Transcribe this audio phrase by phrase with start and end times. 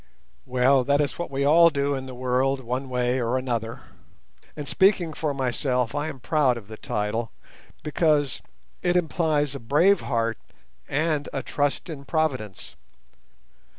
[0.47, 3.81] Well, that is what we all do in the world one way or another,
[4.57, 7.29] and, speaking for myself, I am proud of the title,
[7.83, 8.41] because
[8.81, 10.39] it implies a brave heart
[10.89, 12.75] and a trust in Providence.